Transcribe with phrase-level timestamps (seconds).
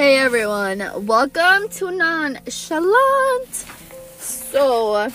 [0.00, 3.52] Hey everyone, welcome to Nonchalant.
[4.16, 5.12] So,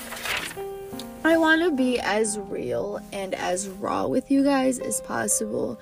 [1.23, 5.79] I want to be as real and as raw with you guys as possible.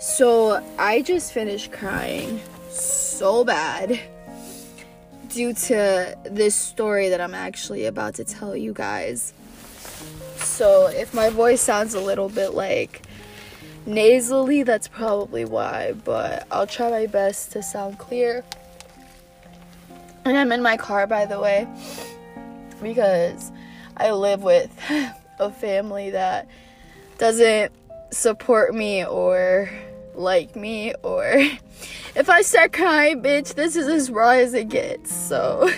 [0.00, 2.40] So, I just finished crying
[2.70, 4.00] so bad
[5.28, 9.34] due to this story that I'm actually about to tell you guys.
[10.36, 13.02] So, if my voice sounds a little bit like
[13.88, 18.44] nasally, that's probably why, but I'll try my best to sound clear.
[20.24, 21.66] And I'm in my car, by the way,
[22.82, 23.50] because
[23.96, 24.70] I live with
[25.40, 26.46] a family that
[27.16, 27.72] doesn't
[28.10, 29.70] support me or
[30.14, 31.24] like me, or
[32.14, 35.14] if I start crying, bitch, this is as raw as it gets.
[35.14, 35.70] So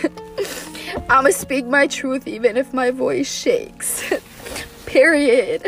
[1.09, 4.13] I'ma speak my truth even if my voice shakes.
[4.87, 5.65] Period.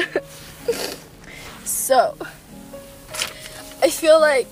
[1.73, 2.15] So,
[3.83, 4.47] I feel like,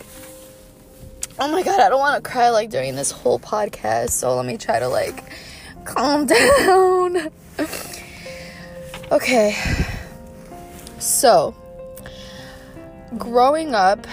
[1.39, 4.11] oh my god, I don't want to cry like during this whole podcast.
[4.11, 5.23] So let me try to like
[5.85, 7.29] calm down.
[9.13, 9.55] okay.
[10.99, 11.55] So,
[13.19, 14.07] growing up,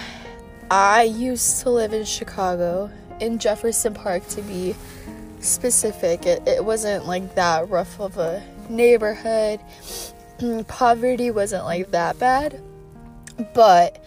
[0.70, 4.76] I used to live in Chicago, in Jefferson Park to be
[5.40, 6.26] specific.
[6.26, 9.60] It, it wasn't like that rough of a neighborhood.
[10.68, 12.60] Poverty wasn't like that bad
[13.54, 14.04] but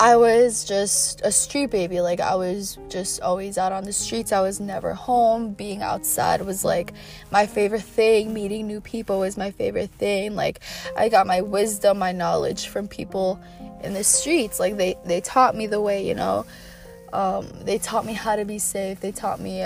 [0.00, 2.00] I was just a street baby.
[2.00, 4.30] Like, I was just always out on the streets.
[4.30, 5.54] I was never home.
[5.54, 6.92] Being outside was like
[7.32, 8.32] my favorite thing.
[8.32, 10.36] Meeting new people was my favorite thing.
[10.36, 10.60] Like,
[10.96, 13.40] I got my wisdom, my knowledge from people
[13.82, 14.60] in the streets.
[14.60, 16.46] Like, they, they taught me the way, you know.
[17.12, 19.00] Um, they taught me how to be safe.
[19.00, 19.64] They taught me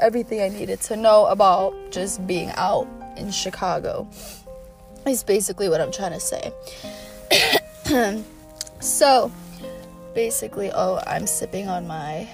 [0.00, 4.08] everything I needed to know about just being out in Chicago,
[5.06, 6.52] is basically what I'm trying to say.
[8.84, 9.32] So,
[10.14, 12.28] basically, oh, I'm sipping on my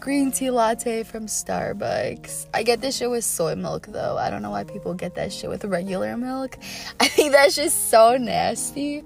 [0.00, 2.46] green tea latte from Starbucks.
[2.54, 4.16] I get this shit with soy milk though.
[4.16, 6.56] I don't know why people get that shit with regular milk.
[7.00, 9.04] I think that's just so nasty.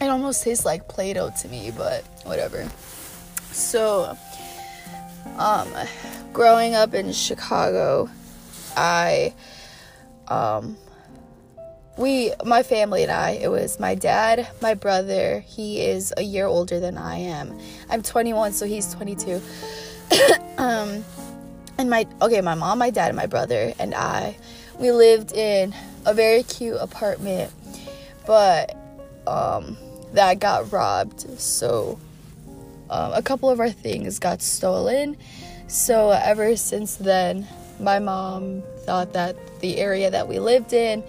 [0.00, 2.66] It almost tastes like Play Doh to me, but whatever.
[3.50, 4.16] So,
[5.36, 5.68] um,
[6.32, 8.08] growing up in Chicago,
[8.78, 9.34] I,
[10.28, 10.78] um,
[11.96, 16.46] we my family and I it was my dad my brother he is a year
[16.46, 17.58] older than I am.
[17.90, 19.42] I'm 21 so he's 22
[20.58, 21.04] um
[21.78, 24.36] and my okay my mom my dad and my brother and I
[24.78, 25.74] we lived in
[26.06, 27.52] a very cute apartment
[28.26, 28.76] but
[29.26, 29.76] um
[30.12, 31.40] that got robbed.
[31.40, 31.98] So
[32.90, 35.16] um, a couple of our things got stolen.
[35.68, 37.46] So ever since then
[37.80, 41.02] my mom thought that the area that we lived in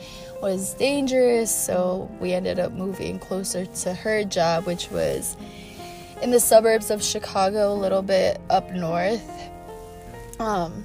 [0.44, 5.38] was dangerous, so we ended up moving closer to her job, which was
[6.22, 9.24] in the suburbs of Chicago, a little bit up north.
[10.42, 10.84] Um,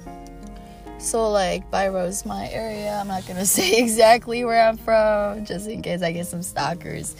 [0.97, 5.81] so like by Rosemont area, I'm not gonna say exactly where I'm from, just in
[5.81, 7.17] case I get some stalkers.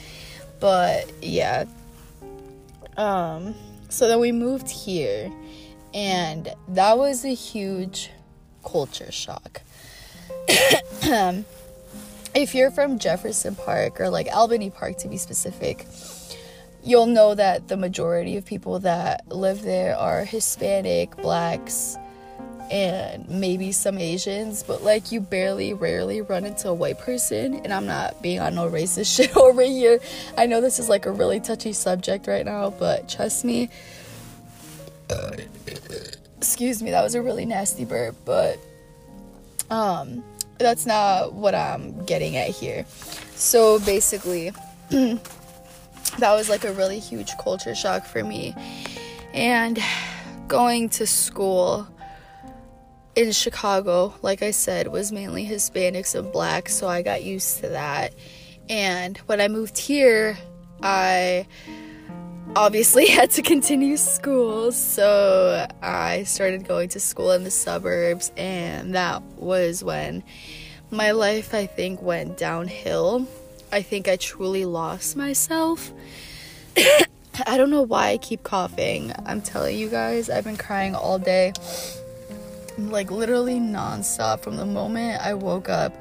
[0.61, 1.65] But yeah.
[2.95, 3.53] Um,
[3.89, 5.29] so then we moved here,
[5.93, 8.11] and that was a huge
[8.63, 9.61] culture shock.
[12.39, 15.85] If you're from Jefferson Park or like Albany Park to be specific,
[16.81, 21.97] you'll know that the majority of people that live there are Hispanic, blacks,
[22.71, 27.55] and maybe some Asians, but like you barely, rarely run into a white person.
[27.55, 29.99] And I'm not being on no racist shit over here.
[30.37, 33.69] I know this is like a really touchy subject right now, but trust me.
[36.37, 38.57] excuse me, that was a really nasty burp, but
[39.69, 40.23] um
[40.59, 42.85] that's not what I'm getting at here.
[43.35, 44.51] So basically,
[44.89, 45.19] that
[46.19, 48.53] was like a really huge culture shock for me.
[49.33, 49.79] And
[50.47, 51.87] going to school
[53.15, 57.69] in Chicago, like I said, was mainly Hispanics and blacks, so I got used to
[57.69, 58.13] that.
[58.69, 60.37] And when I moved here,
[60.81, 61.47] I
[62.55, 68.95] obviously had to continue school, so I started going to school in the suburbs, and
[68.95, 70.23] that was when
[70.91, 73.27] my life, I think, went downhill.
[73.71, 75.91] I think I truly lost myself.
[77.47, 79.13] I don't know why I keep coughing.
[79.25, 81.53] I'm telling you guys, I've been crying all day.
[82.77, 85.93] Like literally nonstop from the moment I woke up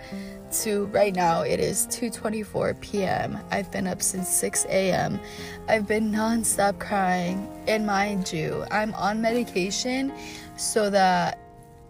[0.52, 3.38] to right now it is 2:24 p.m.
[3.50, 5.20] I've been up since 6 a.m.
[5.68, 10.12] I've been nonstop crying and mind you, I'm on medication
[10.56, 11.38] so that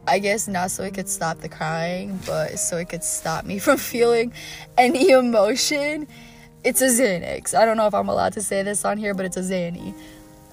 [0.06, 3.58] I guess not so it could stop the crying, but so it could stop me
[3.58, 4.32] from feeling
[4.76, 6.08] any emotion.
[6.64, 7.54] It's a Xanax.
[7.54, 9.94] I don't know if I'm allowed to say this on here, but it's a Xanny.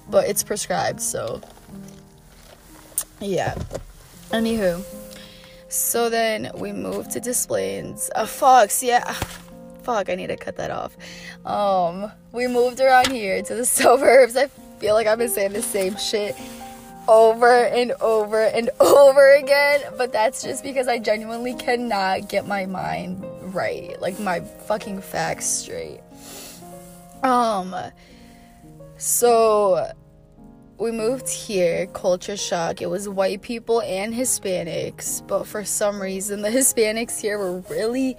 [0.08, 1.40] But it's prescribed, so
[3.20, 3.54] yeah.
[4.30, 4.84] Anywho,
[5.68, 9.12] so then we moved to Des A Uh, Fox, yeah.
[9.82, 10.96] Fuck, I need to cut that off.
[11.44, 14.36] Um, we moved around here to the suburbs.
[14.36, 14.48] I
[14.80, 16.36] feel like I've been saying the same shit
[17.08, 22.66] over and over and over again, but that's just because I genuinely cannot get my
[22.66, 23.24] mind
[23.54, 26.00] right, like my fucking facts straight.
[27.22, 27.74] Um,
[28.98, 29.90] so
[30.78, 32.82] we moved here, culture shock.
[32.82, 38.16] It was white people and Hispanics, but for some reason, the Hispanics here were really,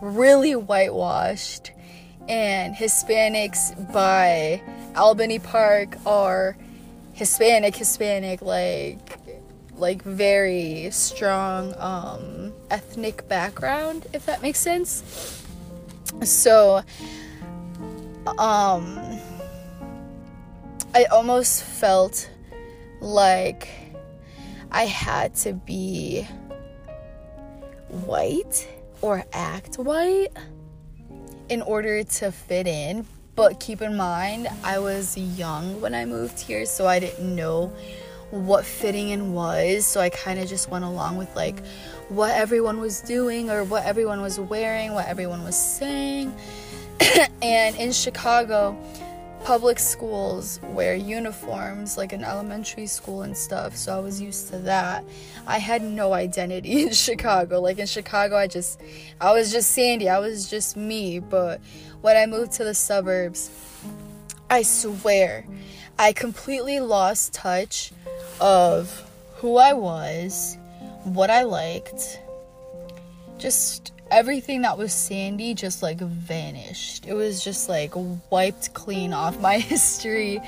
[0.00, 1.72] really whitewashed.
[2.28, 4.60] And Hispanics by
[4.96, 6.56] Albany Park are
[7.12, 9.18] Hispanic, Hispanic, like,
[9.76, 15.42] like very strong um, ethnic background, if that makes sense.
[16.22, 16.82] So,
[18.38, 19.18] um,
[20.94, 22.30] I almost felt
[23.00, 23.68] like
[24.72, 26.26] I had to be
[27.88, 28.66] white
[29.02, 30.28] or act white
[31.50, 33.06] in order to fit in.
[33.34, 37.72] But keep in mind, I was young when I moved here, so I didn't know
[38.30, 39.86] what fitting in was.
[39.86, 41.64] So I kind of just went along with like
[42.08, 46.34] what everyone was doing or what everyone was wearing, what everyone was saying.
[47.42, 48.76] and in Chicago,
[49.44, 54.58] public schools wear uniforms like in elementary school and stuff so i was used to
[54.58, 55.04] that.
[55.46, 57.60] I had no identity in chicago.
[57.60, 58.80] Like in chicago i just
[59.20, 60.08] i was just sandy.
[60.08, 61.18] I was just me.
[61.18, 61.60] But
[62.00, 63.50] when i moved to the suburbs
[64.50, 65.44] i swear
[65.98, 67.92] i completely lost touch
[68.40, 70.56] of who i was
[71.04, 72.20] what i liked
[73.38, 77.06] just everything that was sandy just like vanished.
[77.06, 77.92] It was just like
[78.30, 80.40] wiped clean off my history.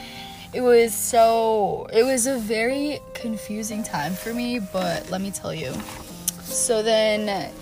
[0.53, 5.55] It was so it was a very confusing time for me, but let me tell
[5.55, 5.73] you.
[6.43, 7.53] So then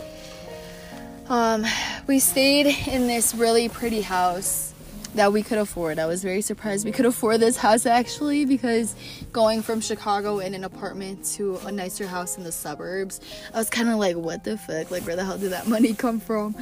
[1.29, 1.65] um
[2.07, 4.68] we stayed in this really pretty house
[5.15, 5.99] that we could afford.
[5.99, 8.95] I was very surprised we could afford this house actually because
[9.33, 13.21] going from Chicago in an apartment to a nicer house in the suburbs,
[13.53, 14.91] I was kind of like, what the fuck?
[14.91, 16.55] Like, where the hell did that money come from?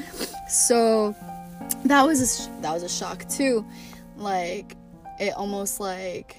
[0.48, 1.14] So
[1.84, 3.66] that was a sh- that was a shock too.
[4.16, 4.76] Like,
[5.18, 6.36] it almost like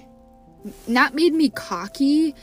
[0.88, 2.36] not made me cocky,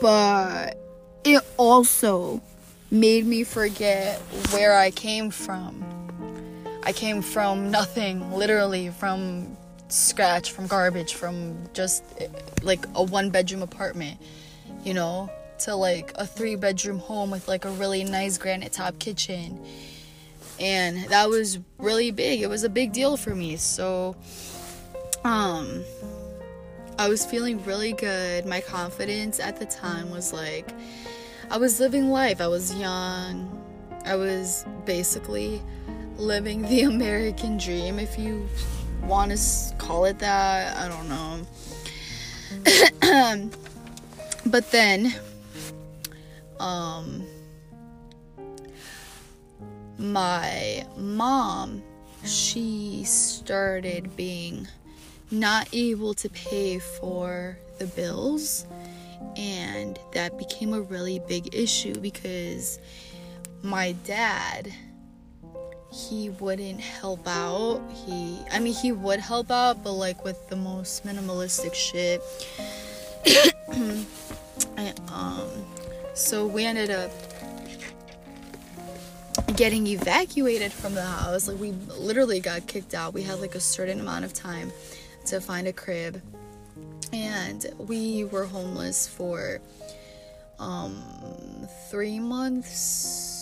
[0.00, 0.78] but
[1.24, 2.42] it also
[2.90, 4.18] made me forget
[4.50, 6.03] where I came from
[6.84, 9.56] I came from nothing, literally from
[9.88, 12.04] scratch, from garbage, from just
[12.62, 14.20] like a one bedroom apartment,
[14.84, 18.98] you know, to like a three bedroom home with like a really nice granite top
[18.98, 19.64] kitchen.
[20.60, 22.42] And that was really big.
[22.42, 23.56] It was a big deal for me.
[23.56, 24.14] So
[25.24, 25.82] um
[26.98, 28.44] I was feeling really good.
[28.44, 30.68] My confidence at the time was like
[31.50, 32.42] I was living life.
[32.42, 33.60] I was young.
[34.04, 35.62] I was basically
[36.16, 38.48] living the American dream, if you
[39.02, 40.76] want to call it that.
[40.76, 41.46] I don't know.
[44.46, 45.14] but then,
[46.60, 47.26] um,
[49.98, 51.82] my mom,
[52.24, 54.66] she started being
[55.30, 58.66] not able to pay for the bills,
[59.36, 62.78] and that became a really big issue because
[63.62, 64.72] my dad
[65.94, 67.80] he wouldn't help out.
[67.92, 72.20] He, I mean, he would help out, but like with the most minimalistic shit.
[74.76, 75.48] and, um,
[76.14, 77.10] so we ended up
[79.56, 81.46] getting evacuated from the house.
[81.46, 83.14] Like we literally got kicked out.
[83.14, 84.72] We had like a certain amount of time
[85.26, 86.20] to find a crib,
[87.12, 89.60] and we were homeless for
[90.58, 91.02] um
[91.90, 93.33] three months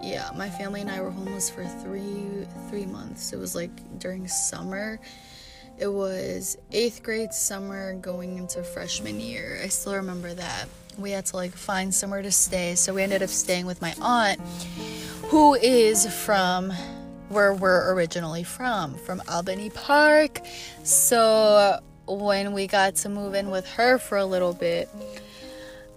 [0.00, 3.32] yeah, my family and I were homeless for three three months.
[3.32, 5.00] It was like during summer.
[5.78, 9.60] It was eighth grade summer going into freshman year.
[9.62, 10.66] I still remember that.
[10.98, 13.94] We had to like find somewhere to stay, so we ended up staying with my
[14.00, 14.40] aunt,
[15.26, 16.72] who is from
[17.28, 20.40] where we're originally from, from Albany Park.
[20.82, 24.88] So when we got to move in with her for a little bit,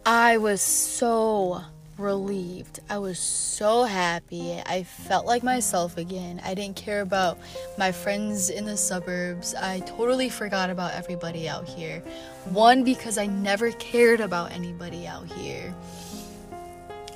[0.05, 1.61] I was so
[2.01, 2.79] relieved.
[2.89, 4.61] I was so happy.
[4.65, 6.41] I felt like myself again.
[6.43, 7.37] I didn't care about
[7.77, 9.55] my friends in the suburbs.
[9.55, 12.03] I totally forgot about everybody out here.
[12.49, 15.73] One, because I never cared about anybody out here.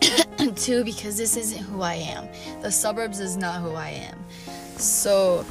[0.55, 2.27] Two, because this isn't who I am.
[2.61, 4.23] The suburbs is not who I am.
[4.77, 5.45] So,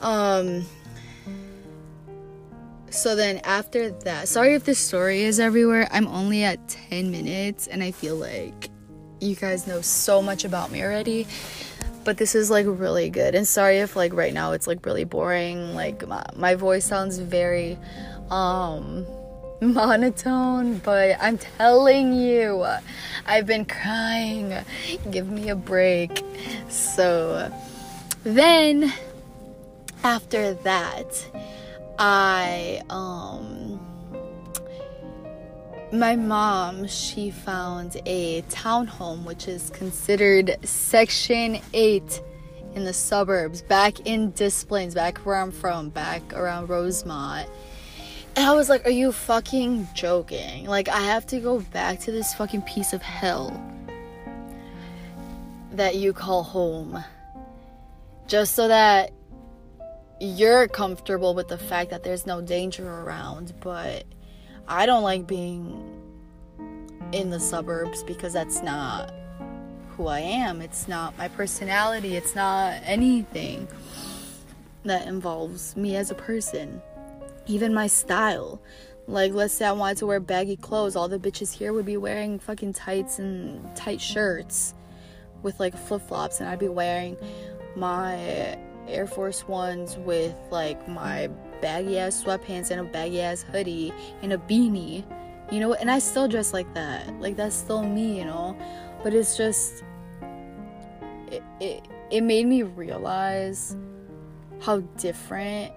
[0.00, 0.66] um,
[2.96, 5.86] So then after that, sorry if this story is everywhere.
[5.90, 8.70] I'm only at 10 minutes and I feel like
[9.20, 11.26] you guys know so much about me already.
[12.04, 13.34] But this is like really good.
[13.34, 15.74] And sorry if like right now it's like really boring.
[15.74, 17.76] Like my, my voice sounds very
[18.30, 19.06] um
[19.60, 22.64] monotone, but I'm telling you,
[23.26, 24.54] I've been crying.
[25.10, 26.24] Give me a break.
[26.70, 27.52] So
[28.24, 28.90] then
[30.02, 31.28] after that,
[31.98, 33.80] I um
[35.92, 42.22] my mom she found a townhome which is considered section 8
[42.74, 47.48] in the suburbs back in Des back where I'm from back around Rosemont.
[48.34, 50.66] And I was like are you fucking joking?
[50.66, 53.58] Like I have to go back to this fucking piece of hell
[55.72, 57.02] that you call home
[58.26, 59.12] just so that
[60.20, 64.04] you're comfortable with the fact that there's no danger around, but
[64.66, 66.02] I don't like being
[67.12, 69.12] in the suburbs because that's not
[69.90, 70.60] who I am.
[70.60, 72.16] It's not my personality.
[72.16, 73.68] It's not anything
[74.84, 76.80] that involves me as a person.
[77.46, 78.60] Even my style.
[79.08, 81.96] Like, let's say I wanted to wear baggy clothes, all the bitches here would be
[81.96, 84.74] wearing fucking tights and tight shirts
[85.42, 87.16] with like flip flops, and I'd be wearing
[87.76, 88.58] my
[88.88, 91.28] Air Force Ones with like my
[91.60, 95.04] baggy ass sweatpants and a baggy ass hoodie and a beanie,
[95.50, 97.08] you know, and I still dress like that.
[97.20, 98.56] Like that's still me, you know.
[99.02, 99.84] But it's just
[101.30, 103.76] it it, it made me realize
[104.60, 105.72] how different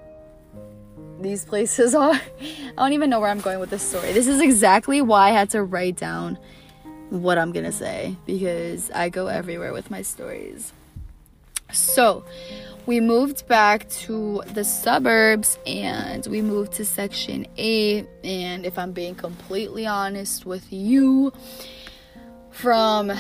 [1.21, 2.13] these places are.
[2.13, 4.13] I don't even know where I'm going with this story.
[4.13, 6.39] This is exactly why I had to write down
[7.09, 10.73] what I'm gonna say because I go everywhere with my stories.
[11.71, 12.23] So,
[12.89, 18.93] we moved back to the suburbs and we moved to section 8 and if i'm
[18.93, 21.31] being completely honest with you
[22.49, 23.11] from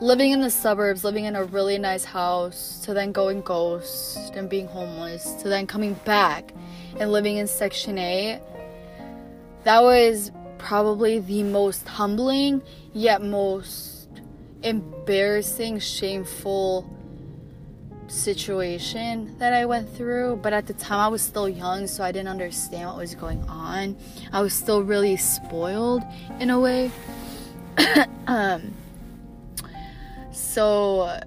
[0.00, 4.48] living in the suburbs living in a really nice house to then going ghost and
[4.48, 6.54] being homeless to then coming back
[6.98, 8.40] and living in section 8
[9.64, 12.62] that was probably the most humbling
[12.94, 14.08] yet most
[14.62, 16.88] embarrassing shameful
[18.14, 22.12] situation that I went through, but at the time I was still young, so I
[22.12, 23.96] didn't understand what was going on.
[24.32, 26.02] I was still really spoiled
[26.40, 26.90] in a way.
[28.26, 28.74] um,
[30.32, 31.20] so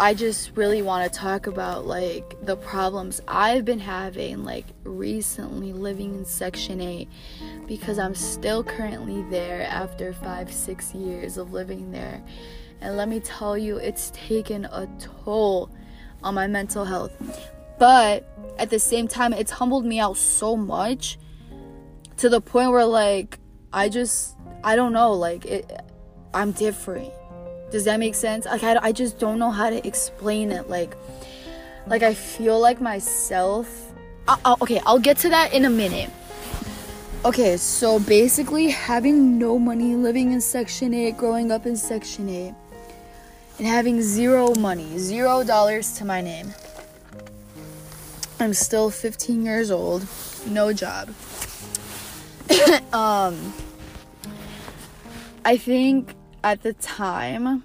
[0.00, 5.72] I just really want to talk about like the problems I've been having like recently
[5.72, 7.08] living in Section 8
[7.68, 12.22] because I'm still currently there after five, six years of living there.
[12.80, 15.70] And let me tell you, it's taken a toll
[16.24, 17.12] on my mental health.
[17.78, 18.26] But
[18.58, 21.18] at the same time, it's humbled me out so much
[22.16, 23.38] to the point where, like,
[23.72, 25.70] I just, I don't know, like, it,
[26.32, 27.12] I'm different.
[27.70, 28.46] Does that make sense?
[28.46, 30.68] Like, I, I just don't know how to explain it.
[30.68, 30.96] Like,
[31.86, 33.92] like I feel like myself.
[34.26, 36.10] i I'll, okay, I'll get to that in a minute.
[37.24, 42.54] Okay, so basically, having no money, living in Section 8, growing up in Section 8,
[43.58, 46.52] and having zero money, zero dollars to my name.
[48.40, 50.06] I'm still 15 years old,
[50.46, 51.08] no job.
[52.92, 53.54] um,
[55.44, 57.62] I think at the time,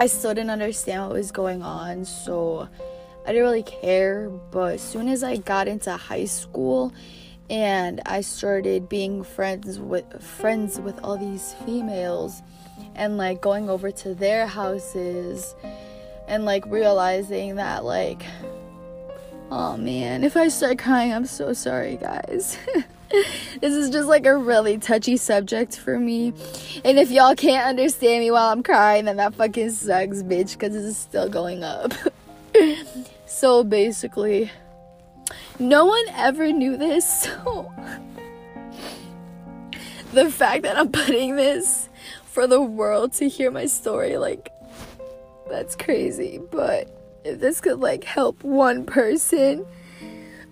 [0.00, 2.68] I still didn't understand what was going on, so
[3.24, 4.28] I didn't really care.
[4.50, 6.92] But as soon as I got into high school
[7.50, 12.42] and I started being friends with friends with all these females,
[12.94, 15.54] and like going over to their houses
[16.26, 18.22] and like realizing that like
[19.50, 22.58] oh man if i start crying i'm so sorry guys.
[23.62, 26.34] This is just like a really touchy subject for me.
[26.84, 30.74] And if y'all can't understand me while i'm crying then that fucking sucks bitch because
[30.74, 31.94] this is still going up.
[33.26, 34.50] So basically
[35.58, 37.72] no one ever knew this so
[40.12, 41.87] the fact that i'm putting this
[42.38, 44.16] for the world to hear my story.
[44.16, 44.52] Like,
[45.50, 46.38] that's crazy.
[46.52, 46.88] But
[47.24, 49.66] if this could, like, help one person,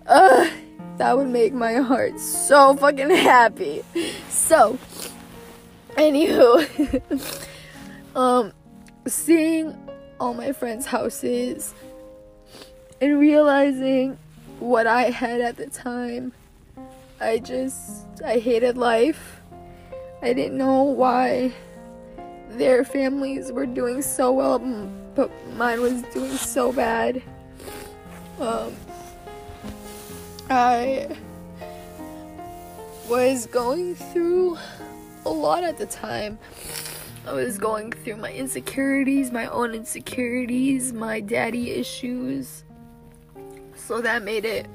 [0.05, 0.49] uh,
[0.97, 3.85] that would make my heart so fucking happy.
[4.27, 4.77] So,
[5.91, 7.55] anywho,
[8.17, 8.51] um,
[9.07, 9.73] seeing
[10.19, 11.73] all my friends' houses
[12.99, 14.17] and realizing
[14.59, 16.33] what I had at the time,
[17.21, 19.39] I just, I hated life.
[20.21, 21.53] I didn't know why
[22.51, 24.59] their families were doing so well,
[25.15, 27.21] but mine was doing so bad.
[28.39, 28.73] Um,
[30.49, 31.17] I
[33.09, 34.57] was going through
[35.25, 36.39] a lot at the time.
[37.25, 42.63] I was going through my insecurities, my own insecurities, my daddy issues.
[43.75, 44.67] So that made it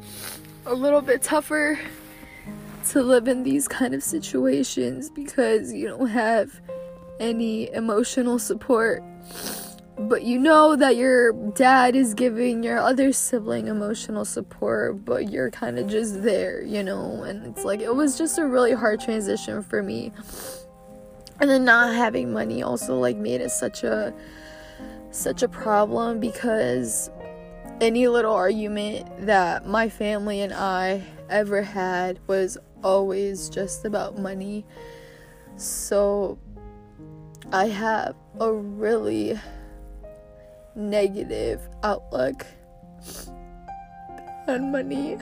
[0.66, 1.78] a little bit tougher
[2.90, 6.60] to live in these kind of situations because you don't have
[7.22, 9.02] any emotional support.
[9.98, 15.50] But you know that your dad is giving your other sibling emotional support, but you're
[15.50, 17.22] kind of just there, you know?
[17.22, 20.12] And it's like, it was just a really hard transition for me.
[21.40, 24.14] And then not having money also like made it such a
[25.10, 27.10] such a problem because
[27.80, 34.64] any little argument that my family and I ever had was always just about money.
[35.56, 36.38] So
[37.52, 39.38] I have a really
[40.74, 42.46] negative outlook
[44.48, 45.18] on money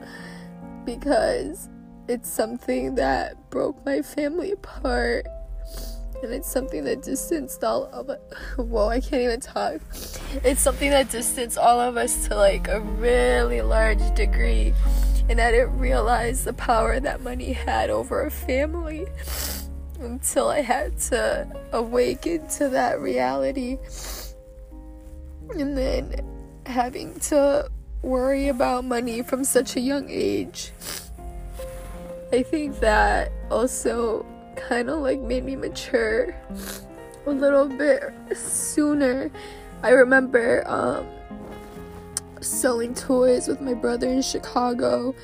[0.84, 1.68] because
[2.06, 5.26] it's something that broke my family apart
[6.22, 8.20] and it's something that distanced all of it.
[8.56, 9.80] Whoa, I can't even talk.
[10.44, 14.72] It's something that distanced all of us to like a really large degree
[15.28, 19.06] and I didn't realize the power that money had over a family
[20.00, 23.78] until I had to awaken to that reality.
[25.50, 26.14] And then
[26.66, 27.68] having to
[28.02, 30.72] worry about money from such a young age.
[32.32, 34.24] I think that also
[34.56, 36.34] kind of like made me mature
[37.26, 38.02] a little bit
[38.34, 39.30] sooner.
[39.82, 41.06] I remember um
[42.40, 45.14] selling toys with my brother in Chicago.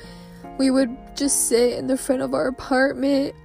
[0.57, 3.35] We would just sit in the front of our apartment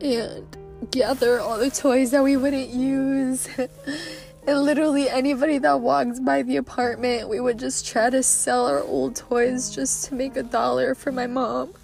[0.00, 0.56] and
[0.90, 3.48] gather all the toys that we wouldn't use.
[4.46, 8.82] and literally anybody that walked by the apartment, we would just try to sell our
[8.82, 11.74] old toys just to make a dollar for my mom.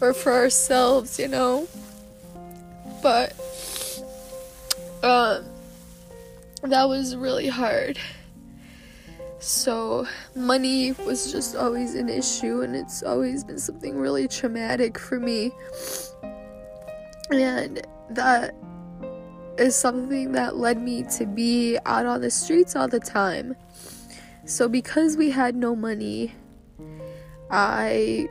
[0.00, 1.68] Or for ourselves, you know.
[3.02, 3.34] But
[5.02, 5.44] um
[6.62, 7.98] that was really hard.
[9.38, 15.18] So, money was just always an issue, and it's always been something really traumatic for
[15.18, 15.50] me.
[17.32, 18.54] And that
[19.58, 23.56] is something that led me to be out on the streets all the time.
[24.44, 26.34] So, because we had no money,
[27.50, 28.28] I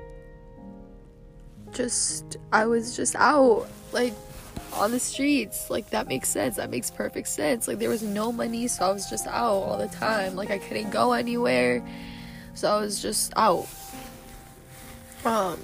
[1.71, 3.67] just, I was just out.
[3.91, 4.13] Like,
[4.73, 5.69] on the streets.
[5.69, 6.55] Like that makes sense.
[6.57, 7.67] That makes perfect sense.
[7.67, 10.35] Like there was no money, so I was just out all the time.
[10.35, 11.85] Like I couldn't go anywhere.
[12.53, 13.67] So I was just out.
[15.25, 15.59] Um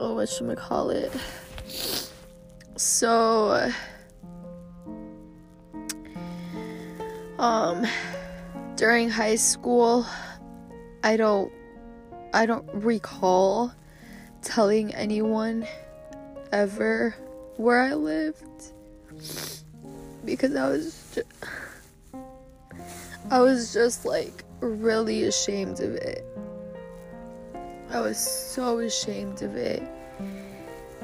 [0.00, 1.12] oh what should I call it?
[2.76, 3.70] So
[7.38, 7.86] um
[8.76, 10.06] during high school
[11.02, 11.52] I don't
[12.32, 13.72] I don't recall
[14.42, 15.66] telling anyone
[16.52, 17.14] ever
[17.56, 18.44] where I lived
[20.24, 21.28] because I was just,
[23.30, 26.24] I was just like really ashamed of it.
[27.90, 29.82] I was so ashamed of it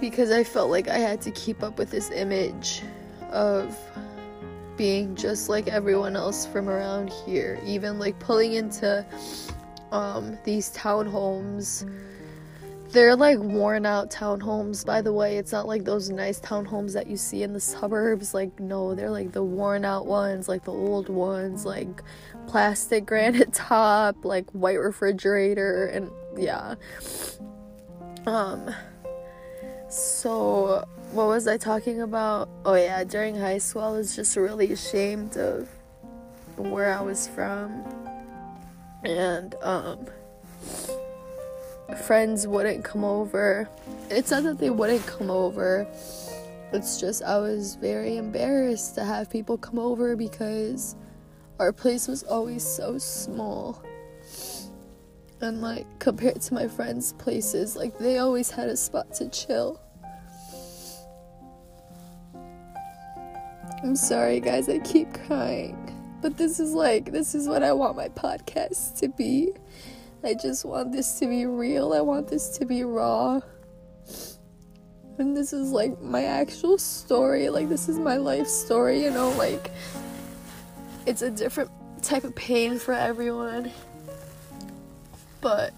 [0.03, 2.83] because I felt like I had to keep up with this image
[3.31, 3.79] of
[4.77, 9.07] being just like everyone else from around here, even like pulling into
[9.93, 11.89] um, these townhomes
[12.91, 15.39] they're like worn out townhomes, by the way.
[15.39, 18.35] It's not like those nice townhomes that you see in the suburbs.
[18.35, 22.03] Like, no, they're like the worn out ones, like the old ones, like
[22.47, 26.75] plastic granite top, like white refrigerator, and yeah.
[28.27, 28.75] Um,
[29.93, 32.49] so what was I talking about?
[32.65, 35.69] Oh, yeah, during high school, I was just really ashamed of
[36.57, 37.85] where I was from,
[39.05, 40.07] and um
[42.07, 43.69] friends wouldn't come over.
[44.09, 45.87] It's not that they wouldn't come over.
[46.73, 50.97] It's just I was very embarrassed to have people come over because
[51.59, 53.83] our place was always so small.
[55.43, 59.82] And like compared to my friends' places, like they always had a spot to chill.
[63.83, 65.79] I'm sorry guys, I keep crying.
[66.21, 69.53] But this is like this is what I want my podcast to be.
[70.25, 71.93] I just want this to be real.
[71.93, 73.41] I want this to be raw.
[75.19, 77.49] And this is like my actual story.
[77.49, 79.31] Like, this is my life story, you know?
[79.31, 79.71] Like,
[81.07, 81.71] it's a different
[82.03, 83.71] type of pain for everyone.
[85.41, 85.75] But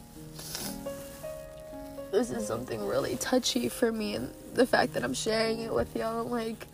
[2.12, 4.14] this is something really touchy for me.
[4.14, 6.66] And the fact that I'm sharing it with y'all, like,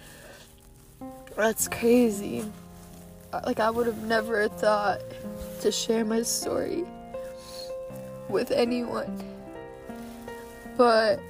[1.36, 2.44] that's crazy.
[3.46, 5.00] Like, I would have never thought
[5.60, 6.84] to share my story
[8.28, 9.22] with anyone.
[10.76, 11.20] But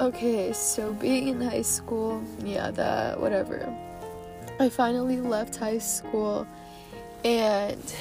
[0.00, 3.74] okay, so being in high school, yeah, that whatever.
[4.58, 6.46] I finally left high school
[7.24, 7.94] and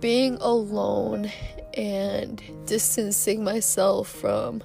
[0.00, 1.30] being alone
[1.74, 4.62] and distancing myself from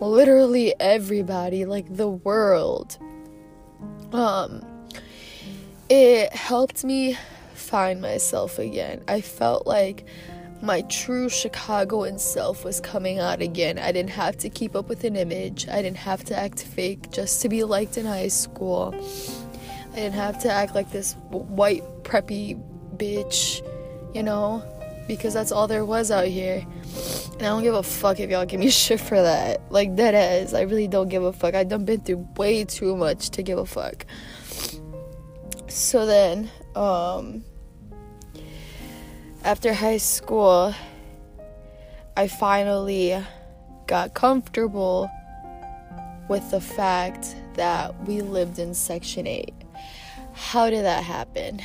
[0.00, 2.98] literally everybody, like the world.
[4.12, 4.64] Um
[5.88, 7.16] it helped me
[7.54, 9.02] find myself again.
[9.08, 10.04] I felt like
[10.62, 13.78] my true Chicagoan self was coming out again.
[13.78, 15.68] I didn't have to keep up with an image.
[15.68, 18.94] I didn't have to act fake just to be liked in high school.
[19.92, 22.60] I didn't have to act like this white preppy
[22.96, 23.62] bitch,
[24.14, 24.62] you know,
[25.06, 26.64] because that's all there was out here.
[27.38, 29.60] And I don't give a fuck if y'all give me shit for that.
[29.70, 31.54] Like that is, I really don't give a fuck.
[31.54, 34.06] I done been through way too much to give a fuck.
[35.68, 37.44] So then, um,
[39.44, 40.74] after high school,
[42.16, 43.22] I finally
[43.86, 45.10] got comfortable
[46.28, 49.52] with the fact that we lived in Section 8.
[50.32, 51.60] How did that happen?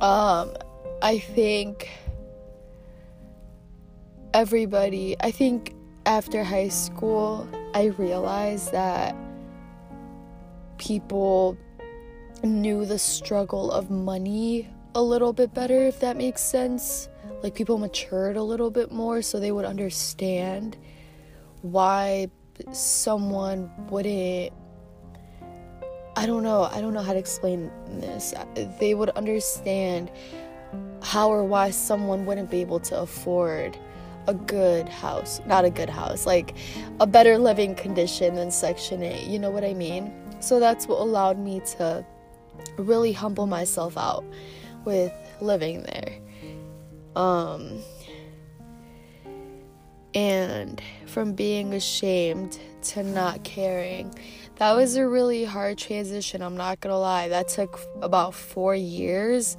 [0.00, 0.56] Um,
[1.02, 1.88] I think
[4.34, 5.74] everybody, I think
[6.06, 9.14] after high school, I realized that
[10.78, 11.56] people
[12.42, 17.08] knew the struggle of money a little bit better, if that makes sense.
[17.42, 20.76] Like people matured a little bit more so they would understand
[21.62, 22.28] why
[22.72, 24.52] someone wouldn't.
[26.14, 26.64] I don't know.
[26.64, 28.34] I don't know how to explain this.
[28.78, 30.10] They would understand
[31.02, 33.78] how or why someone wouldn't be able to afford
[34.26, 35.40] a good house.
[35.46, 36.54] Not a good house, like
[37.00, 39.26] a better living condition than Section 8.
[39.26, 40.12] You know what I mean?
[40.40, 42.04] So that's what allowed me to
[42.76, 44.24] really humble myself out
[44.84, 46.18] with living there.
[47.16, 47.82] Um,
[50.14, 54.14] and from being ashamed to not caring.
[54.56, 57.28] That was a really hard transition, I'm not gonna lie.
[57.28, 59.56] That took about four years.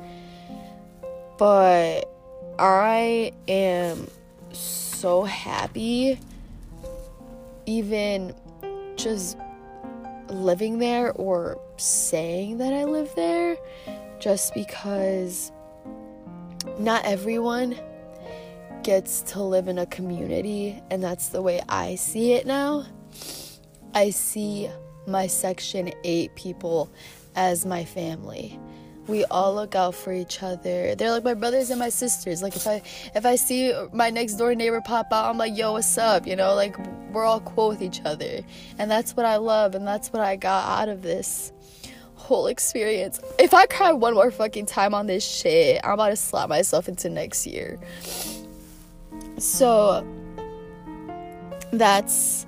[1.37, 2.09] But
[2.59, 4.07] I am
[4.53, 6.19] so happy,
[7.65, 8.33] even
[8.95, 9.37] just
[10.29, 13.57] living there or saying that I live there
[14.19, 15.51] just because
[16.79, 17.75] not everyone
[18.83, 22.85] gets to live in a community, and that's the way I see it now.
[23.93, 24.69] I see
[25.07, 26.89] my Section 8 people
[27.35, 28.59] as my family.
[29.07, 30.95] We all look out for each other.
[30.95, 32.41] They're like my brothers and my sisters.
[32.41, 32.81] Like if I
[33.15, 36.35] if I see my next door neighbor pop out, I'm like, "Yo, what's up?" You
[36.35, 36.77] know, like
[37.11, 38.41] we're all cool with each other.
[38.79, 41.51] And that's what I love and that's what I got out of this
[42.15, 43.19] whole experience.
[43.37, 46.87] If I cry one more fucking time on this shit, I'm about to slap myself
[46.87, 47.79] into next year.
[49.37, 50.05] So
[51.71, 52.45] that's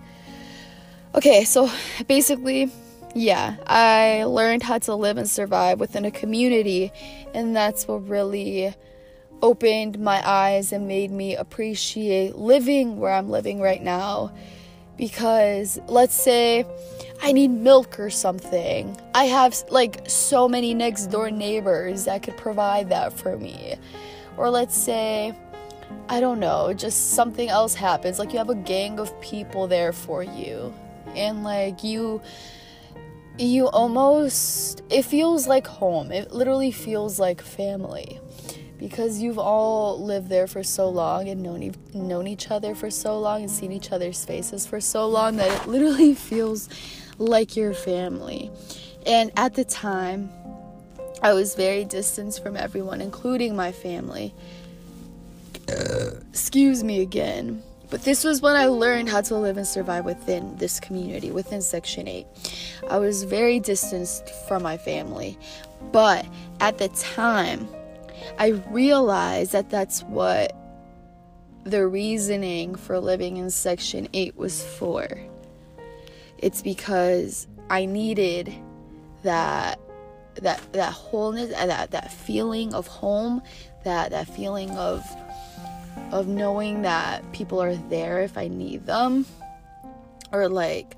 [1.14, 1.44] okay.
[1.44, 1.70] So
[2.08, 2.72] basically,
[3.16, 6.92] yeah, I learned how to live and survive within a community,
[7.34, 8.76] and that's what really
[9.42, 14.34] opened my eyes and made me appreciate living where I'm living right now.
[14.98, 16.66] Because let's say
[17.22, 18.98] I need milk or something.
[19.14, 23.76] I have like so many next door neighbors that could provide that for me.
[24.38, 25.34] Or let's say,
[26.10, 28.20] I don't know, just something else happens.
[28.20, 30.74] Like you have a gang of people there for you.
[31.16, 32.22] And like you
[33.38, 36.12] you almost it feels like home.
[36.12, 38.20] It literally feels like family
[38.78, 43.20] because you've all lived there for so long and known known each other for so
[43.20, 46.70] long and seen each other's faces for so long that it literally feels
[47.18, 48.52] like your family.
[49.06, 50.30] And at the time,
[51.22, 54.34] I was very distanced from everyone, including my family.
[56.30, 57.64] excuse me again.
[57.90, 61.62] But this was when I learned how to live and survive within this community, within
[61.62, 62.26] Section 8.
[62.90, 65.38] I was very distanced from my family.
[65.92, 66.26] But
[66.60, 67.68] at the time,
[68.40, 70.56] I realized that that's what
[71.64, 75.08] the reasoning for living in Section 8 was for.
[76.38, 78.54] It's because I needed
[79.24, 79.80] that
[80.36, 83.42] that that wholeness that that feeling of home,
[83.84, 85.04] that that feeling of
[86.12, 89.26] of knowing that people are there if I need them
[90.32, 90.96] or like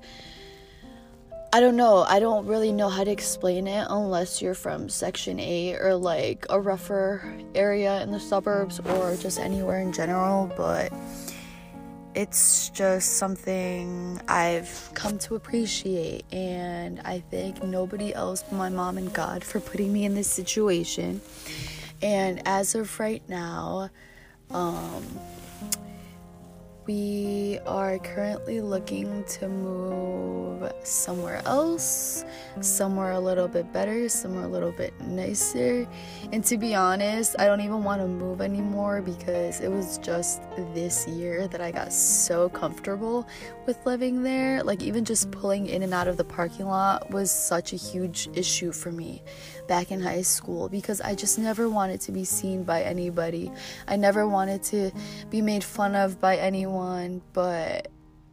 [1.50, 2.04] I don't know.
[2.06, 6.44] I don't really know how to explain it unless you're from Section 8 or like
[6.50, 10.92] a rougher area in the suburbs or just anywhere in general, but
[12.14, 18.98] it's just something I've come to appreciate, and I thank nobody else but my mom
[18.98, 21.22] and God for putting me in this situation.
[22.02, 23.88] And as of right now,
[24.50, 25.04] um,
[26.88, 32.24] we are currently looking to move somewhere else,
[32.62, 35.86] somewhere a little bit better, somewhere a little bit nicer.
[36.32, 40.40] And to be honest, I don't even want to move anymore because it was just
[40.72, 43.28] this year that I got so comfortable
[43.66, 44.62] with living there.
[44.62, 48.30] Like, even just pulling in and out of the parking lot was such a huge
[48.32, 49.22] issue for me
[49.68, 53.52] back in high school because I just never wanted to be seen by anybody.
[53.86, 54.90] I never wanted to
[55.30, 57.88] be made fun of by anyone, but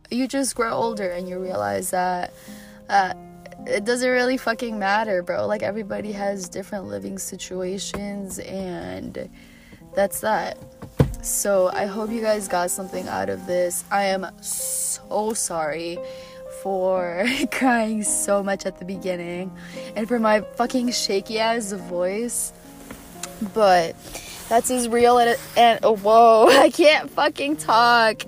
[0.09, 2.33] you just grow older and you realize that
[2.89, 3.13] uh,
[3.67, 5.45] it doesn't really fucking matter, bro.
[5.45, 9.29] Like everybody has different living situations and
[9.93, 10.57] that's that.
[11.21, 13.83] So I hope you guys got something out of this.
[13.91, 15.97] I am so sorry
[16.65, 19.55] for crying so much at the beginning
[19.95, 22.51] and for my fucking shaky ass voice.
[23.53, 23.95] But
[24.49, 28.23] that's as real and, and oh, whoa, I can't fucking talk.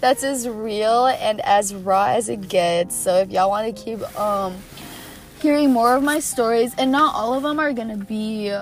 [0.00, 2.96] That's as real and as raw as it gets.
[2.96, 4.56] So if y'all want to keep um
[5.40, 8.52] hearing more of my stories, and not all of them are gonna be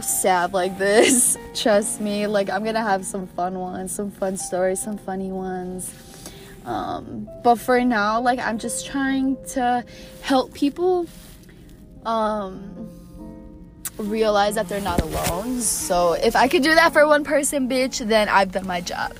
[0.00, 1.38] sad like this.
[1.54, 2.26] Trust me.
[2.26, 5.94] Like I'm gonna have some fun ones, some fun stories, some funny ones.
[6.64, 9.84] Um, but for now, like I'm just trying to
[10.20, 11.06] help people
[12.04, 12.88] um,
[13.98, 15.60] realize that they're not alone.
[15.60, 19.16] So if I could do that for one person, bitch, then I've done my job.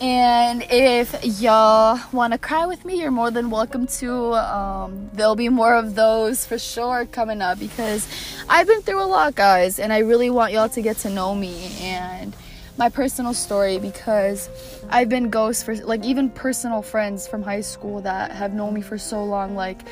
[0.00, 4.34] And if y'all want to cry with me, you're more than welcome to.
[4.34, 8.06] Um, there'll be more of those for sure coming up because
[8.48, 11.34] I've been through a lot, guys, and I really want y'all to get to know
[11.34, 12.36] me and
[12.76, 14.48] my personal story because
[14.90, 18.80] I've been ghost for like even personal friends from high school that have known me
[18.80, 19.82] for so long like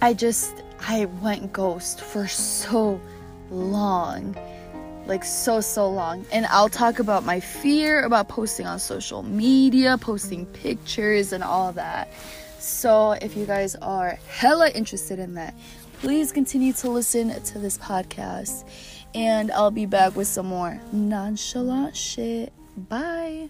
[0.00, 3.00] I just I went ghost for so
[3.50, 4.36] long
[5.06, 6.26] like so so long.
[6.32, 11.72] And I'll talk about my fear about posting on social media posting pictures and all
[11.72, 12.12] that.
[12.58, 15.54] So if you guys are hella interested in that
[16.00, 18.64] please continue to listen to this podcast
[19.16, 22.52] and I'll be back with some more nonchalant shit.
[22.76, 23.48] Bye.